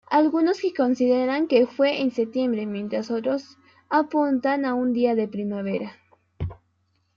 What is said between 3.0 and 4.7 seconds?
otros apuntan